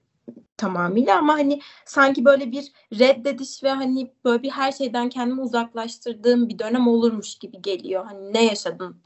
tamamıyla 0.56 1.18
ama 1.18 1.32
hani 1.34 1.60
sanki 1.86 2.24
böyle 2.24 2.52
bir 2.52 2.72
reddediş 2.98 3.64
ve 3.64 3.70
hani 3.70 4.10
böyle 4.24 4.42
bir 4.42 4.50
her 4.50 4.72
şeyden 4.72 5.08
kendimi 5.08 5.40
uzaklaştırdığım 5.40 6.48
bir 6.48 6.58
dönem 6.58 6.88
olurmuş 6.88 7.34
gibi 7.34 7.62
geliyor. 7.62 8.04
Hani 8.04 8.34
ne 8.34 8.44
yaşadın 8.44 8.96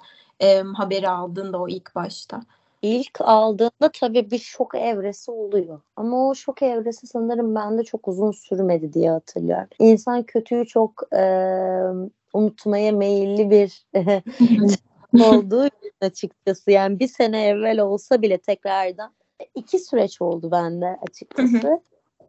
e, 0.41 0.61
haberi 0.61 1.09
aldığında 1.09 1.61
o 1.61 1.69
ilk 1.69 1.95
başta? 1.95 2.41
İlk 2.83 3.21
aldığında 3.21 3.91
tabii 4.01 4.31
bir 4.31 4.39
şok 4.39 4.75
evresi 4.75 5.31
oluyor. 5.31 5.81
Ama 5.97 6.29
o 6.29 6.35
şok 6.35 6.63
evresi 6.63 7.07
sanırım 7.07 7.55
bende 7.55 7.85
çok 7.85 8.09
uzun 8.09 8.31
sürmedi 8.31 8.93
diye 8.93 9.11
hatırlıyorum. 9.11 9.69
İnsan 9.79 10.23
kötüyü 10.23 10.67
çok 10.67 11.03
e, 11.13 11.25
unutmaya 12.33 12.93
meyilli 12.93 13.51
bir 13.51 13.87
olduğu 15.25 15.69
açıkçası. 16.01 16.71
Yani 16.71 17.01
bir 17.01 17.09
sene 17.09 17.47
evvel 17.47 17.81
olsa 17.81 18.23
bile 18.23 18.39
tekrardan 18.39 19.13
iki 19.55 19.79
süreç 19.79 20.23
oldu 20.23 20.51
bende 20.51 20.99
açıkçası. 21.09 21.81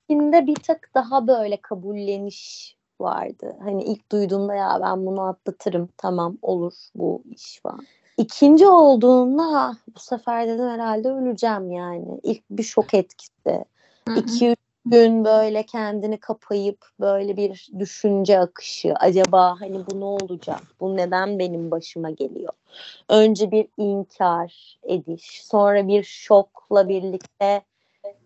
Şimdi 0.09 0.47
bir 0.47 0.55
tık 0.55 0.89
daha 0.95 1.27
böyle 1.27 1.61
kabulleniş 1.61 2.75
vardı. 3.01 3.55
Hani 3.63 3.83
ilk 3.83 4.11
duyduğumda 4.11 4.55
ya 4.55 4.79
ben 4.81 5.05
bunu 5.05 5.21
atlatırım 5.21 5.89
tamam 5.97 6.37
olur 6.41 6.73
bu 6.95 7.23
iş 7.31 7.59
falan. 7.63 7.85
İkinci 8.17 8.67
olduğunda 8.67 9.43
ha, 9.43 9.77
bu 9.95 9.99
sefer 9.99 10.47
dedim 10.47 10.67
herhalde 10.67 11.09
öleceğim 11.09 11.71
yani. 11.71 12.19
İlk 12.23 12.43
bir 12.51 12.63
şok 12.63 12.93
etkisi. 12.93 13.65
Hı-hı. 14.07 14.19
İki 14.19 14.49
üç 14.49 14.64
gün 14.85 15.25
böyle 15.25 15.63
kendini 15.63 16.19
kapayıp 16.19 16.85
böyle 16.99 17.37
bir 17.37 17.69
düşünce 17.79 18.39
akışı. 18.39 18.93
Acaba 18.95 19.61
hani 19.61 19.85
bu 19.91 19.99
ne 19.99 20.05
olacak? 20.05 20.61
Bu 20.79 20.97
neden 20.97 21.39
benim 21.39 21.71
başıma 21.71 22.09
geliyor? 22.09 22.53
Önce 23.09 23.51
bir 23.51 23.67
inkar 23.77 24.79
ediş, 24.83 25.41
sonra 25.45 25.87
bir 25.87 26.03
şokla 26.03 26.89
birlikte 26.89 27.61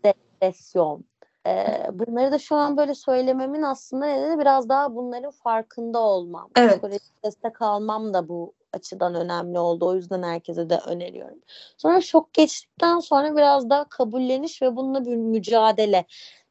depresyon. 0.03 1.05
Ee, 1.47 1.87
bunları 1.93 2.31
da 2.31 2.39
şu 2.39 2.55
an 2.55 2.77
böyle 2.77 2.95
söylememin 2.95 3.61
aslında 3.61 4.05
nedeni 4.05 4.39
biraz 4.39 4.69
daha 4.69 4.95
bunların 4.95 5.31
farkında 5.31 5.99
olmam. 5.99 6.49
Evet. 6.55 6.71
Psikolojik 6.71 7.23
destek 7.23 7.61
almam 7.61 8.13
da 8.13 8.27
bu 8.27 8.53
açıdan 8.73 9.15
önemli 9.15 9.59
oldu. 9.59 9.85
O 9.85 9.95
yüzden 9.95 10.23
herkese 10.23 10.69
de 10.69 10.79
öneriyorum. 10.87 11.39
Sonra 11.77 12.01
şok 12.01 12.33
geçtikten 12.33 12.99
sonra 12.99 13.37
biraz 13.37 13.69
daha 13.69 13.89
kabulleniş 13.89 14.61
ve 14.61 14.75
bununla 14.75 15.05
bir 15.05 15.15
mücadele. 15.15 16.05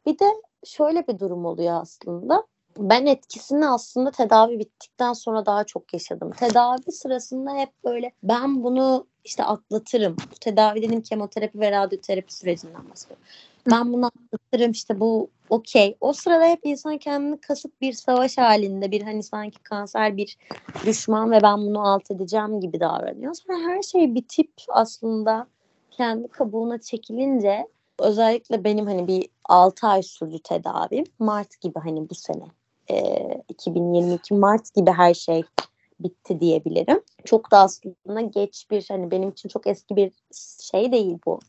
Bir 0.08 0.18
de 0.18 0.42
şöyle 0.64 1.06
bir 1.06 1.18
durum 1.18 1.44
oluyor 1.44 1.80
aslında. 1.82 2.46
Ben 2.78 3.06
etkisini 3.06 3.68
aslında 3.68 4.10
tedavi 4.10 4.58
bittikten 4.58 5.12
sonra 5.12 5.46
daha 5.46 5.64
çok 5.64 5.94
yaşadım. 5.94 6.30
Tedavi 6.30 6.92
sırasında 6.92 7.54
hep 7.54 7.70
böyle 7.84 8.12
ben 8.22 8.64
bunu 8.64 9.06
işte 9.24 9.44
atlatırım. 9.44 10.16
Bu 10.32 10.34
tedavi 10.40 10.82
dedim 10.82 11.02
kemoterapi 11.02 11.60
ve 11.60 11.70
radyoterapi 11.72 12.34
sürecinden 12.34 12.90
bahsediyorum. 12.90 13.24
Ben 13.70 13.92
bunu 13.92 14.06
atlatırım 14.06 14.70
işte 14.70 15.00
bu 15.00 15.30
okey. 15.50 15.96
O 16.00 16.12
sırada 16.12 16.44
hep 16.44 16.60
insan 16.62 16.98
kendini 16.98 17.40
kasıp 17.40 17.80
bir 17.80 17.92
savaş 17.92 18.38
halinde 18.38 18.90
bir 18.90 19.02
hani 19.02 19.22
sanki 19.22 19.62
kanser 19.62 20.16
bir 20.16 20.36
düşman 20.86 21.30
ve 21.30 21.42
ben 21.42 21.58
bunu 21.58 21.88
alt 21.88 22.10
edeceğim 22.10 22.60
gibi 22.60 22.80
davranıyor. 22.80 23.34
Sonra 23.34 23.58
her 23.58 23.82
şey 23.82 24.14
bitip 24.14 24.52
aslında 24.68 25.46
kendi 25.90 26.28
kabuğuna 26.28 26.78
çekilince 26.78 27.68
özellikle 27.98 28.64
benim 28.64 28.86
hani 28.86 29.06
bir 29.08 29.28
6 29.48 29.86
ay 29.86 30.02
sürdü 30.02 30.38
tedavim. 30.44 31.04
Mart 31.18 31.60
gibi 31.60 31.78
hani 31.78 32.10
bu 32.10 32.14
sene 32.14 32.44
e, 32.90 33.28
2022 33.48 34.34
Mart 34.34 34.74
gibi 34.74 34.90
her 34.90 35.14
şey 35.14 35.42
bitti 36.00 36.40
diyebilirim. 36.40 37.00
Çok 37.24 37.50
da 37.50 37.58
aslında 37.58 38.20
geç 38.20 38.70
bir 38.70 38.86
hani 38.88 39.10
benim 39.10 39.28
için 39.28 39.48
çok 39.48 39.66
eski 39.66 39.96
bir 39.96 40.12
şey 40.60 40.92
değil 40.92 41.18
bu. 41.26 41.40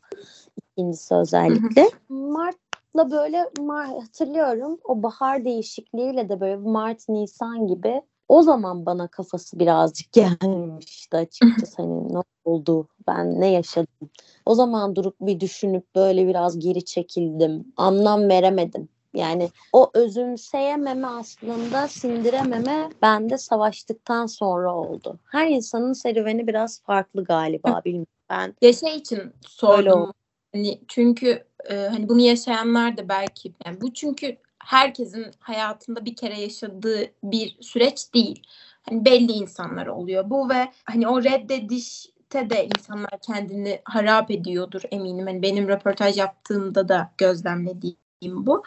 İkincisi 0.56 1.14
özellikle. 1.14 1.90
Mart'la 2.08 3.10
böyle 3.10 3.50
Mart, 3.60 4.02
hatırlıyorum 4.02 4.78
o 4.84 5.02
bahar 5.02 5.44
değişikliğiyle 5.44 6.28
de 6.28 6.40
böyle 6.40 6.56
Mart 6.56 7.08
Nisan 7.08 7.66
gibi 7.66 8.02
o 8.30 8.42
zaman 8.42 8.86
bana 8.86 9.08
kafası 9.08 9.58
birazcık 9.58 10.12
gelmişti 10.12 11.16
açıkçası 11.16 11.76
hani 11.82 12.14
ne 12.14 12.22
oldu 12.44 12.88
ben 13.08 13.40
ne 13.40 13.46
yaşadım. 13.46 14.10
O 14.46 14.54
zaman 14.54 14.96
durup 14.96 15.16
bir 15.20 15.40
düşünüp 15.40 15.94
böyle 15.94 16.26
biraz 16.26 16.58
geri 16.58 16.84
çekildim. 16.84 17.72
Anlam 17.76 18.28
veremedim. 18.28 18.88
Yani 19.14 19.48
o 19.72 19.90
özümseyememe 19.94 21.06
aslında 21.06 21.88
sindirememe 21.88 22.90
bende 23.02 23.38
savaştıktan 23.38 24.26
sonra 24.26 24.74
oldu. 24.74 25.18
Her 25.24 25.48
insanın 25.48 25.92
serüveni 25.92 26.46
biraz 26.46 26.82
farklı 26.82 27.24
galiba 27.24 27.82
bilmiyorum. 27.84 28.12
Ben 28.30 28.54
ya 28.62 28.72
şey 28.72 28.96
için 28.96 29.32
sordum. 29.40 30.12
Hani 30.52 30.80
çünkü 30.88 31.44
e, 31.70 31.76
hani 31.76 32.08
bunu 32.08 32.20
yaşayanlar 32.20 32.96
da 32.96 33.08
belki 33.08 33.52
yani 33.66 33.80
bu 33.80 33.92
çünkü 33.92 34.36
herkesin 34.64 35.26
hayatında 35.40 36.04
bir 36.04 36.16
kere 36.16 36.40
yaşadığı 36.40 37.06
bir 37.22 37.56
süreç 37.60 38.14
değil. 38.14 38.42
Hani 38.82 39.04
belli 39.04 39.32
insanlar 39.32 39.86
oluyor 39.86 40.30
bu 40.30 40.48
ve 40.48 40.72
hani 40.84 41.08
o 41.08 41.22
reddedişte 41.22 42.50
de 42.50 42.68
insanlar 42.76 43.10
kendini 43.26 43.80
harap 43.84 44.30
ediyordur 44.30 44.82
eminim. 44.90 45.26
Hani 45.26 45.42
benim 45.42 45.68
röportaj 45.68 46.18
yaptığımda 46.18 46.88
da 46.88 47.12
gözlemlediğim 47.18 47.96
bu. 48.22 48.62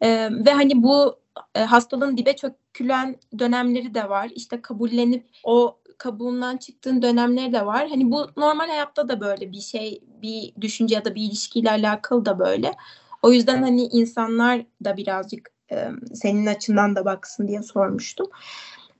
Ee, 0.00 0.28
ve 0.32 0.52
hani 0.52 0.82
bu 0.82 1.18
e, 1.54 1.60
hastalığın 1.60 2.16
dibe 2.16 2.36
çökülen 2.36 3.16
dönemleri 3.38 3.94
de 3.94 4.08
var. 4.08 4.30
İşte 4.34 4.62
kabullenip 4.62 5.26
o 5.44 5.78
kabuğundan 5.98 6.56
çıktığın 6.56 7.02
dönemleri 7.02 7.52
de 7.52 7.66
var. 7.66 7.88
Hani 7.88 8.10
bu 8.10 8.30
normal 8.36 8.68
hayatta 8.68 9.08
da 9.08 9.20
böyle 9.20 9.52
bir 9.52 9.60
şey, 9.60 10.00
bir 10.22 10.54
düşünce 10.60 10.94
ya 10.94 11.04
da 11.04 11.14
bir 11.14 11.22
ilişkiyle 11.22 11.70
alakalı 11.70 12.24
da 12.24 12.38
böyle. 12.38 12.74
O 13.22 13.32
yüzden 13.32 13.62
hani 13.62 13.82
insanlar 13.82 14.66
da 14.84 14.96
birazcık 14.96 15.50
e, 15.72 15.88
senin 16.14 16.46
açından 16.46 16.96
da 16.96 17.04
baksın 17.04 17.48
diye 17.48 17.62
sormuştum. 17.62 18.26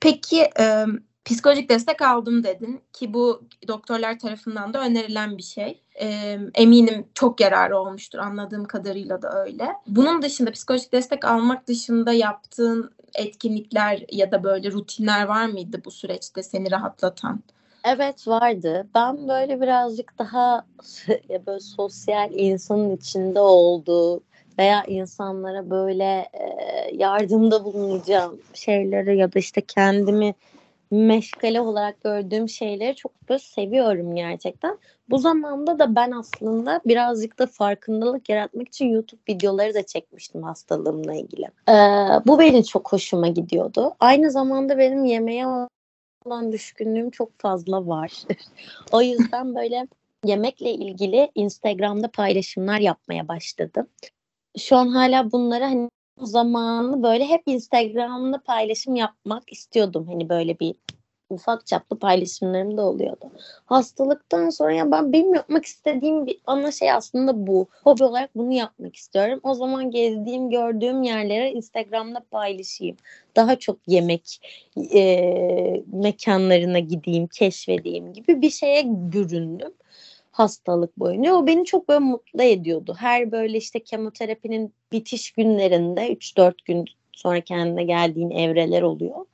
Peki 0.01 0.41
e, 0.61 0.85
psikolojik 1.25 1.71
destek 1.71 2.03
aldım 2.03 2.45
dedin 2.45 2.81
ki 2.93 3.15
bu 3.15 3.43
doktorlar 3.69 4.19
tarafından 4.19 4.75
da 4.75 4.81
önerilen 4.85 5.39
bir 5.39 5.43
şey. 5.43 5.83
E, 6.01 6.39
eminim 6.55 7.07
çok 7.15 7.41
yararı 7.41 7.79
olmuştur 7.79 8.19
anladığım 8.19 8.65
kadarıyla 8.65 9.23
da 9.23 9.45
öyle. 9.45 9.69
Bunun 9.87 10.23
dışında 10.23 10.51
psikolojik 10.51 10.93
destek 10.93 11.25
almak 11.25 11.67
dışında 11.67 12.13
yaptığın 12.13 12.91
etkinlikler 13.15 14.05
ya 14.13 14.33
da 14.33 14.45
böyle 14.45 14.73
rutinler 14.73 15.25
var 15.25 15.47
mıydı 15.47 15.83
bu 15.85 15.91
süreçte 15.91 16.43
seni 16.43 16.71
rahatlatan? 16.71 17.43
Evet 17.85 18.29
vardı. 18.29 18.87
Ben 18.95 19.29
böyle 19.29 19.61
birazcık 19.61 20.19
daha 20.19 20.67
böyle 21.47 21.61
sosyal 21.61 22.33
insanın 22.33 22.97
içinde 22.97 23.41
olduğu 23.41 24.21
veya 24.59 24.85
insanlara 24.85 25.71
böyle 25.71 26.29
e, 26.33 26.47
yardımda 26.93 27.65
bulunacağım 27.65 28.41
şeyleri 28.55 29.19
ya 29.19 29.33
da 29.33 29.39
işte 29.39 29.61
kendimi 29.61 30.35
meşgale 30.91 31.61
olarak 31.61 32.05
gördüğüm 32.05 32.49
şeyleri 32.49 32.97
çok 32.97 33.29
böyle 33.29 33.39
seviyorum 33.39 34.15
gerçekten. 34.15 34.79
Bu 35.11 35.19
zamanda 35.19 35.79
da 35.79 35.97
ben 35.97 36.11
aslında 36.11 36.81
birazcık 36.87 37.39
da 37.39 37.47
farkındalık 37.47 38.29
yaratmak 38.29 38.69
için 38.69 38.87
YouTube 38.87 39.21
videoları 39.29 39.75
da 39.75 39.83
çekmiştim 39.83 40.43
hastalığımla 40.43 41.15
ilgili. 41.15 41.47
Ee, 41.69 41.73
bu 42.27 42.39
benim 42.39 42.63
çok 42.63 42.93
hoşuma 42.93 43.29
gidiyordu. 43.29 43.95
Aynı 44.01 44.31
zamanda 44.31 44.79
benim 44.79 45.05
yemeğe 45.05 45.47
olan 46.25 46.53
düşkünlüğüm 46.53 47.11
çok 47.11 47.39
fazla 47.39 47.87
var. 47.87 48.13
o 48.93 49.03
yüzden 49.03 49.55
böyle 49.55 49.89
yemekle 50.25 50.73
ilgili 50.73 51.31
Instagram'da 51.35 52.11
paylaşımlar 52.11 52.81
yapmaya 52.81 53.29
başladım. 53.29 53.87
Şu 54.59 54.77
an 54.77 54.89
hala 54.89 55.33
bunları 55.33 55.65
hani 55.65 55.91
zamanı 56.19 57.03
böyle 57.03 57.27
hep 57.27 57.43
Instagram'da 57.47 58.39
paylaşım 58.39 58.97
yapmak 58.97 59.53
istiyordum. 59.53 60.07
Hani 60.07 60.29
böyle 60.29 60.59
bir 60.59 60.75
ufak 61.31 61.67
çaplı 61.67 61.99
paylaşımlarım 61.99 62.77
da 62.77 62.83
oluyordu. 62.83 63.31
Hastalıktan 63.67 64.51
sonra 64.51 64.73
ya 64.73 64.91
ben 64.91 65.13
benim 65.13 65.35
yapmak 65.35 65.65
istediğim 65.65 66.27
bir 66.27 66.39
ana 66.47 66.73
şey 66.73 66.93
aslında 66.93 67.47
bu. 67.47 67.67
Hobi 67.85 68.05
olarak 68.05 68.37
bunu 68.37 68.53
yapmak 68.53 68.97
istiyorum. 68.97 69.41
O 69.43 69.55
zaman 69.55 69.91
gezdiğim, 69.91 70.51
gördüğüm 70.51 71.03
yerlere 71.03 71.53
Instagram'da 71.53 72.21
paylaşayım. 72.31 72.97
Daha 73.37 73.57
çok 73.57 73.79
yemek 73.87 74.41
e, 74.95 75.83
mekanlarına 75.93 76.79
gideyim, 76.79 77.27
keşfedeyim 77.27 78.13
gibi 78.13 78.43
bir 78.43 78.51
şeye 78.51 78.85
büründüm 78.87 79.73
hastalık 80.39 80.99
boyunca. 80.99 81.35
O 81.35 81.47
beni 81.47 81.65
çok 81.65 81.89
böyle 81.89 81.99
mutlu 81.99 82.43
ediyordu. 82.43 82.97
Her 82.99 83.33
böyle 83.33 83.59
işte 83.59 83.81
kemoterapinin 83.81 84.75
bitiş 84.93 85.31
günlerinde 85.31 86.13
3-4 86.13 86.55
gün 86.65 86.85
sonra 87.13 87.41
kendine 87.41 87.85
geldiğin 87.85 88.31
evreler 88.31 88.83
oluyor. 88.83 89.27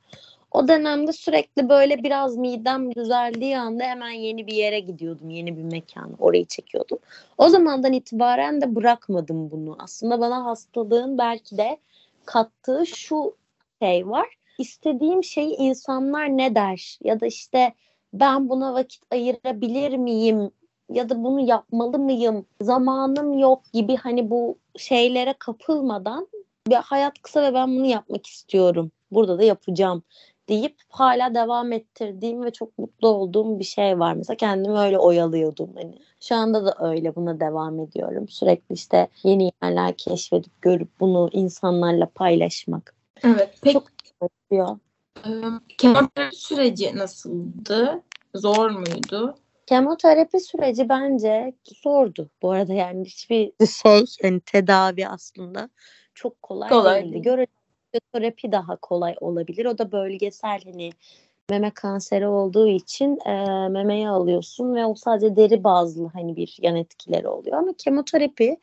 O 0.55 0.67
dönemde 0.67 1.13
sürekli 1.13 1.69
böyle 1.69 2.03
biraz 2.03 2.37
midem 2.37 2.95
düzeldiği 2.95 3.57
anda 3.57 3.83
hemen 3.83 4.11
yeni 4.11 4.47
bir 4.47 4.53
yere 4.53 4.79
gidiyordum. 4.79 5.29
Yeni 5.29 5.57
bir 5.57 5.63
mekan. 5.63 6.13
Orayı 6.19 6.45
çekiyordum. 6.45 6.97
O 7.37 7.49
zamandan 7.49 7.93
itibaren 7.93 8.61
de 8.61 8.75
bırakmadım 8.75 9.51
bunu. 9.51 9.75
Aslında 9.79 10.19
bana 10.19 10.45
hastalığın 10.45 11.17
belki 11.17 11.57
de 11.57 11.77
kattığı 12.25 12.85
şu 12.85 13.35
şey 13.81 14.09
var. 14.09 14.27
İstediğim 14.57 15.23
şeyi 15.23 15.55
insanlar 15.55 16.37
ne 16.37 16.55
der? 16.55 16.97
Ya 17.03 17.19
da 17.19 17.25
işte 17.25 17.73
ben 18.13 18.49
buna 18.49 18.73
vakit 18.73 19.03
ayırabilir 19.11 19.97
miyim? 19.97 20.51
Ya 20.89 21.09
da 21.09 21.23
bunu 21.23 21.39
yapmalı 21.39 21.99
mıyım? 21.99 22.45
Zamanım 22.61 23.39
yok 23.39 23.63
gibi 23.73 23.95
hani 23.95 24.29
bu 24.29 24.57
şeylere 24.77 25.35
kapılmadan 25.39 26.27
bir 26.67 26.75
hayat 26.75 27.21
kısa 27.21 27.43
ve 27.43 27.53
ben 27.53 27.77
bunu 27.77 27.85
yapmak 27.85 28.27
istiyorum. 28.27 28.91
Burada 29.11 29.39
da 29.39 29.43
yapacağım 29.43 30.03
deyip 30.49 30.75
hala 30.89 31.35
devam 31.35 31.71
ettirdiğim 31.71 32.43
ve 32.43 32.51
çok 32.51 32.77
mutlu 32.77 33.07
olduğum 33.07 33.59
bir 33.59 33.63
şey 33.63 33.99
var. 33.99 34.13
Mesela 34.13 34.37
kendimi 34.37 34.79
öyle 34.79 34.99
oyalıyordum. 34.99 35.69
Hani 35.75 35.97
şu 36.19 36.35
anda 36.35 36.65
da 36.65 36.75
öyle 36.79 37.15
buna 37.15 37.39
devam 37.39 37.79
ediyorum. 37.79 38.27
Sürekli 38.27 38.73
işte 38.73 39.07
yeni 39.23 39.51
yerler 39.63 39.97
keşfedip 39.97 40.61
görüp 40.61 40.99
bunu 40.99 41.29
insanlarla 41.31 42.09
paylaşmak. 42.15 42.95
Evet. 43.23 43.49
Peki, 43.61 43.73
çok 43.73 43.91
yapıyor. 44.21 44.79
Kemoterapi 45.77 46.35
süreci 46.35 46.97
nasıldı? 46.97 48.03
Zor 48.35 48.69
muydu? 48.69 49.35
Kemoterapi 49.67 50.39
süreci 50.39 50.89
bence 50.89 51.53
zordu. 51.83 52.29
Bu 52.41 52.51
arada 52.51 52.73
yani 52.73 53.05
hiçbir 53.05 53.51
şey 53.81 54.05
yani 54.23 54.39
tedavi 54.39 55.07
aslında 55.07 55.69
çok 56.13 56.41
kolay, 56.41 56.69
kolay 56.69 57.03
değildi. 57.03 57.23
Değil 57.23 57.47
fizyoterapi 57.95 58.51
daha 58.51 58.75
kolay 58.75 59.15
olabilir. 59.21 59.65
O 59.65 59.77
da 59.77 59.91
bölgesel 59.91 60.59
hani 60.63 60.91
meme 61.49 61.71
kanseri 61.71 62.27
olduğu 62.27 62.67
için 62.67 63.19
e, 63.25 63.67
memeyi 63.69 64.09
alıyorsun 64.09 64.75
ve 64.75 64.85
o 64.85 64.95
sadece 64.95 65.35
deri 65.35 65.63
bazlı 65.63 66.07
hani 66.07 66.35
bir 66.35 66.57
yan 66.61 66.75
etkileri 66.75 67.27
oluyor. 67.27 67.57
Ama 67.57 67.73
kemoterapi 67.77 68.57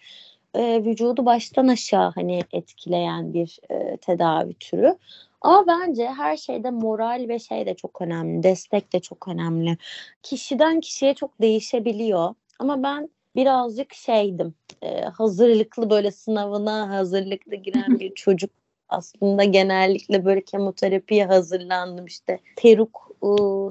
e, 0.55 0.85
vücudu 0.85 1.27
baştan 1.27 1.69
aşağı 1.69 2.13
hani 2.15 2.41
etkileyen 2.53 3.35
bir 3.35 3.59
e, 3.71 3.97
tedavi 3.97 4.55
türü. 4.55 4.97
Ama 5.41 5.67
bence 5.67 6.07
her 6.07 6.37
şeyde 6.37 6.71
moral 6.71 7.27
ve 7.29 7.39
şey 7.39 7.67
de 7.67 7.75
çok 7.75 8.01
önemli. 8.01 8.43
Destek 8.43 8.93
de 8.93 9.01
çok 9.01 9.29
önemli. 9.29 9.77
Kişiden 10.23 10.81
kişiye 10.81 11.15
çok 11.15 11.41
değişebiliyor. 11.41 12.35
Ama 12.59 12.83
ben 12.83 13.09
birazcık 13.37 13.95
şeydim. 13.95 14.55
E, 14.83 15.01
hazırlıklı 15.01 15.91
böyle 15.91 16.11
sınavına 16.11 16.89
hazırlıklı 16.89 17.57
giren 17.57 17.99
bir 17.99 18.15
çocuk 18.15 18.51
aslında 18.93 19.45
genellikle 19.45 20.25
böyle 20.25 20.41
kemoterapiye 20.41 21.27
hazırlandım 21.27 22.07
işte. 22.07 22.39
Peruk 22.57 23.13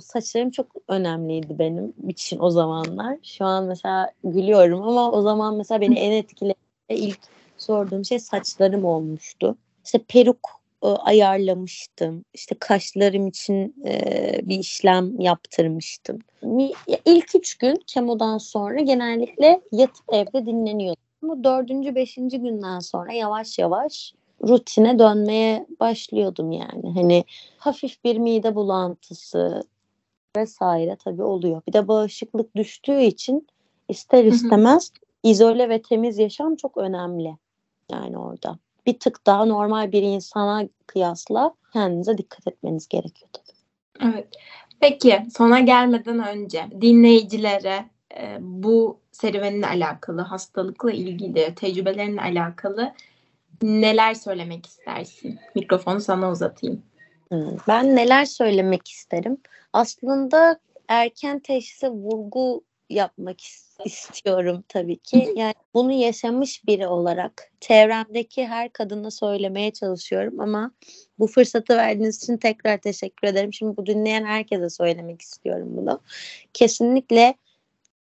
saçlarım 0.01 0.51
çok 0.51 0.67
önemliydi 0.87 1.59
benim 1.59 1.93
için 2.07 2.39
o 2.39 2.49
zamanlar. 2.49 3.17
Şu 3.23 3.45
an 3.45 3.65
mesela 3.65 4.11
gülüyorum 4.23 4.81
ama 4.81 5.11
o 5.11 5.21
zaman 5.21 5.55
mesela 5.55 5.81
beni 5.81 5.99
en 5.99 6.11
etkileyen 6.11 6.55
ilk 6.89 7.19
sorduğum 7.57 8.05
şey 8.05 8.19
saçlarım 8.19 8.85
olmuştu. 8.85 9.57
İşte 9.85 9.99
peruk 10.07 10.49
ayarlamıştım. 10.81 12.25
İşte 12.33 12.55
kaşlarım 12.59 13.27
için 13.27 13.75
bir 14.43 14.59
işlem 14.59 15.21
yaptırmıştım. 15.21 16.19
İlk 17.05 17.35
üç 17.35 17.55
gün 17.55 17.75
kemodan 17.87 18.37
sonra 18.37 18.79
genellikle 18.79 19.61
yatıp 19.71 20.13
evde 20.13 20.45
dinleniyordum. 20.45 21.03
Ama 21.23 21.43
dördüncü, 21.43 21.95
beşinci 21.95 22.39
günden 22.39 22.79
sonra 22.79 23.13
yavaş 23.13 23.59
yavaş 23.59 24.13
rutine 24.47 24.99
dönmeye 24.99 25.67
başlıyordum 25.79 26.51
yani. 26.51 26.93
Hani 26.93 27.23
hafif 27.57 28.03
bir 28.03 28.17
mide 28.17 28.55
bulantısı 28.55 29.63
vesaire 30.37 30.97
tabii 31.03 31.23
oluyor. 31.23 31.61
Bir 31.67 31.73
de 31.73 31.87
bağışıklık 31.87 32.55
düştüğü 32.55 33.01
için 33.01 33.47
ister 33.89 34.25
istemez 34.25 34.91
hı 34.91 34.99
hı. 34.99 35.31
izole 35.31 35.69
ve 35.69 35.81
temiz 35.81 36.17
yaşam 36.17 36.55
çok 36.55 36.77
önemli. 36.77 37.37
Yani 37.91 38.17
orada. 38.17 38.57
Bir 38.85 38.99
tık 38.99 39.25
daha 39.25 39.45
normal 39.45 39.91
bir 39.91 40.01
insana 40.01 40.67
kıyasla 40.87 41.53
kendinize 41.73 42.17
dikkat 42.17 42.47
etmeniz 42.47 42.87
gerekiyor 42.87 43.29
tabii. 43.33 44.11
Evet. 44.13 44.27
Peki 44.79 45.25
sona 45.37 45.59
gelmeden 45.59 46.27
önce 46.27 46.67
dinleyicilere 46.81 47.85
e, 48.17 48.37
bu 48.39 48.99
serüveninle 49.11 49.67
alakalı, 49.67 50.21
hastalıkla 50.21 50.91
ilgili, 50.91 51.55
tecrübelerinle 51.55 52.21
alakalı 52.21 52.93
neler 53.61 54.13
söylemek 54.13 54.65
istersin? 54.65 55.39
Mikrofonu 55.55 56.01
sana 56.01 56.31
uzatayım. 56.31 56.83
Ben 57.67 57.95
neler 57.95 58.25
söylemek 58.25 58.87
isterim? 58.87 59.37
Aslında 59.73 60.59
erken 60.87 61.39
teşhise 61.39 61.89
vurgu 61.89 62.63
yapmak 62.89 63.37
istiyorum 63.85 64.63
tabii 64.67 64.97
ki. 64.97 65.33
Yani 65.35 65.53
bunu 65.73 65.91
yaşamış 65.91 66.67
biri 66.67 66.87
olarak 66.87 67.51
çevremdeki 67.59 68.47
her 68.47 68.73
kadına 68.73 69.11
söylemeye 69.11 69.71
çalışıyorum 69.71 70.39
ama 70.39 70.71
bu 71.19 71.27
fırsatı 71.27 71.77
verdiğiniz 71.77 72.23
için 72.23 72.37
tekrar 72.37 72.77
teşekkür 72.77 73.27
ederim. 73.27 73.53
Şimdi 73.53 73.77
bu 73.77 73.85
dinleyen 73.85 74.25
herkese 74.25 74.69
söylemek 74.69 75.21
istiyorum 75.21 75.67
bunu. 75.77 75.99
Kesinlikle 76.53 77.35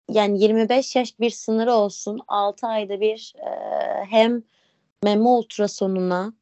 yani 0.10 0.44
25 0.44 0.96
yaş 0.96 1.20
bir 1.20 1.30
sınırı 1.30 1.74
olsun. 1.74 2.20
6 2.28 2.68
ayda 2.68 3.02
bir 3.02 3.34
e, 3.38 3.50
hem 4.10 4.44
meme 5.04 5.30
ultrasonuna 5.30 6.34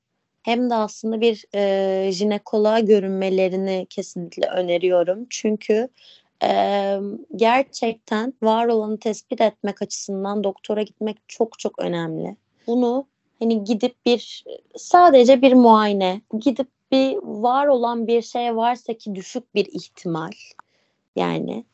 hem 0.44 0.70
de 0.70 0.76
aslında 0.76 1.22
bir 1.22 1.46
e, 1.56 2.12
jinekoloğa 2.12 2.80
görünmelerini 2.80 3.88
kesinlikle 3.90 4.48
öneriyorum. 4.48 5.28
Çünkü 5.30 5.90
e, 6.44 6.98
gerçekten 7.36 8.34
var 8.44 8.68
olanı 8.68 9.00
tespit 9.00 9.42
etmek 9.42 9.82
açısından 9.82 10.44
doktora 10.44 10.82
gitmek 10.82 11.18
çok 11.28 11.60
çok 11.60 11.80
önemli. 11.80 12.36
Bunu 12.68 13.08
hani 13.40 13.64
gidip 13.64 14.06
bir 14.06 14.44
sadece 14.78 15.42
bir 15.42 15.54
muayene, 15.54 16.22
gidip 16.40 16.68
bir 16.92 17.18
var 17.24 17.68
olan 17.68 18.08
bir 18.08 18.22
şey 18.22 18.56
varsa 18.56 18.94
ki 18.94 19.16
düşük 19.16 19.56
bir 19.56 19.66
ihtimal 19.66 20.32
yani 21.16 21.66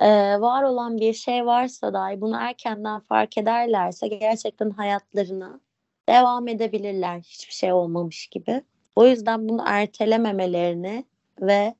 e, 0.00 0.40
var 0.40 0.62
olan 0.62 0.98
bir 0.98 1.12
şey 1.12 1.46
varsa 1.46 1.92
dahi 1.92 2.20
bunu 2.20 2.36
erkenden 2.36 3.00
fark 3.00 3.38
ederlerse 3.38 4.08
gerçekten 4.08 4.70
hayatlarına 4.70 5.60
devam 6.08 6.48
edebilirler 6.48 7.20
hiçbir 7.20 7.52
şey 7.54 7.72
olmamış 7.72 8.26
gibi. 8.26 8.62
O 8.96 9.06
yüzden 9.06 9.48
bunu 9.48 9.62
ertelememelerini 9.66 11.04
ve 11.40 11.74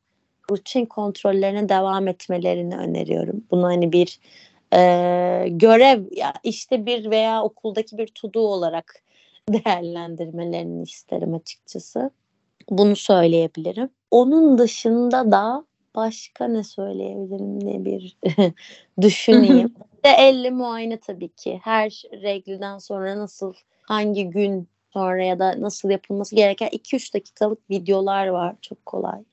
rutin 0.50 0.86
kontrollerine 0.86 1.68
devam 1.68 2.08
etmelerini 2.08 2.76
öneriyorum. 2.76 3.44
Bunu 3.50 3.66
hani 3.66 3.92
bir 3.92 4.20
e, 4.72 5.48
görev 5.48 6.04
ya 6.10 6.32
işte 6.44 6.86
bir 6.86 7.10
veya 7.10 7.42
okuldaki 7.42 7.98
bir 7.98 8.06
tudu 8.06 8.40
olarak 8.40 9.02
değerlendirmelerini 9.48 10.82
isterim 10.82 11.34
açıkçası. 11.34 12.10
Bunu 12.70 12.96
söyleyebilirim. 12.96 13.88
Onun 14.10 14.58
dışında 14.58 15.32
da 15.32 15.64
başka 15.94 16.48
ne 16.48 16.64
söyleyebilirim 16.64 17.66
ne 17.66 17.84
bir 17.84 18.16
düşüneyim. 19.00 19.74
de 20.04 20.08
elle 20.08 20.50
muayene 20.50 21.00
tabii 21.00 21.28
ki. 21.28 21.60
Her 21.62 22.02
regliden 22.12 22.78
sonra 22.78 23.18
nasıl 23.18 23.54
hangi 23.84 24.30
gün 24.30 24.68
sonra 24.92 25.24
ya 25.24 25.38
da 25.38 25.60
nasıl 25.60 25.90
yapılması 25.90 26.36
gereken 26.36 26.68
2-3 26.68 27.14
dakikalık 27.14 27.70
videolar 27.70 28.26
var. 28.26 28.56
Çok 28.60 28.86
kolay. 28.86 29.24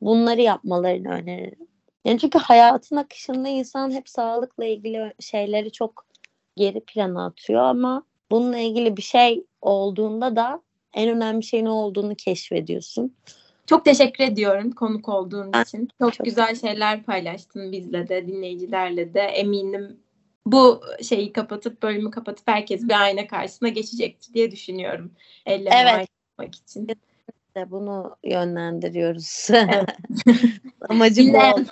Bunları 0.00 0.40
yapmalarını 0.40 1.08
öneririm. 1.08 1.68
Yani 2.04 2.18
çünkü 2.18 2.38
hayatın 2.38 2.96
akışında 2.96 3.48
insan 3.48 3.90
hep 3.90 4.08
sağlıkla 4.08 4.64
ilgili 4.64 5.12
şeyleri 5.20 5.72
çok 5.72 6.06
geri 6.56 6.80
plana 6.80 7.26
atıyor 7.26 7.62
ama 7.62 8.02
bununla 8.30 8.58
ilgili 8.58 8.96
bir 8.96 9.02
şey 9.02 9.44
olduğunda 9.62 10.36
da 10.36 10.62
en 10.94 11.08
önemli 11.08 11.42
şey 11.42 11.64
ne 11.64 11.70
olduğunu 11.70 12.14
keşfediyorsun. 12.14 13.14
Çok 13.66 13.84
teşekkür 13.84 14.24
ediyorum 14.24 14.70
konuk 14.70 15.08
olduğun 15.08 15.52
için. 15.62 15.88
Çok, 16.00 16.12
çok 16.12 16.24
güzel 16.24 16.54
şeyler 16.54 17.02
paylaştın 17.02 17.72
bizle 17.72 18.08
de, 18.08 18.26
dinleyicilerle 18.26 19.14
de. 19.14 19.20
Eminim 19.20 20.00
bu 20.46 20.82
şeyi 21.02 21.32
kapatıp 21.32 21.82
bölümü 21.82 22.10
kapatıp 22.10 22.48
herkes 22.48 22.82
bir 22.82 23.02
ayna 23.02 23.26
karşısına 23.26 23.68
geçecektir 23.68 24.34
diye 24.34 24.50
düşünüyorum. 24.50 25.12
Elleme 25.46 26.06
evet. 26.40 26.54
için. 26.54 26.88
De 26.88 27.70
bunu 27.70 28.16
yönlendiriyoruz. 28.24 29.48
Evet. 29.50 29.96
Amacım 30.88 31.32
bu, 31.32 31.64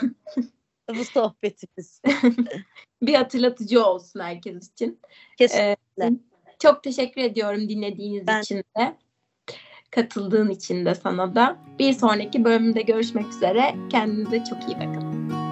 bu 0.99 1.05
sohbetimiz. 1.05 2.01
bir 3.03 3.15
hatırlatıcı 3.15 3.85
olsun 3.85 4.21
herkes 4.21 4.73
için. 4.73 5.01
Kesinlikle. 5.39 6.05
Ee, 6.05 6.13
çok 6.59 6.83
teşekkür 6.83 7.21
ediyorum 7.21 7.69
dinlediğiniz 7.69 8.27
ben... 8.27 8.43
için 8.43 8.65
de. 8.79 8.97
Katıldığın 9.91 10.51
için 10.51 10.85
de 10.85 10.95
sana 10.95 11.35
da. 11.35 11.59
Bir 11.79 11.93
sonraki 11.93 12.45
bölümde 12.45 12.83
görüşmek 12.83 13.29
üzere. 13.29 13.75
Kendinize 13.91 14.45
çok 14.45 14.69
iyi 14.69 14.75
bakın. 14.75 15.46